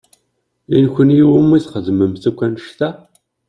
[0.75, 2.89] I nekni i wumi txedmemt akk annect-a?